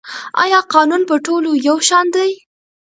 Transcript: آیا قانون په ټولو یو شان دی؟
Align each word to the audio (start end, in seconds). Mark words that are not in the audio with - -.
آیا 0.43 0.59
قانون 0.73 1.01
په 1.09 1.15
ټولو 1.25 1.49
یو 1.67 1.77
شان 1.87 2.05
دی؟ 2.15 2.31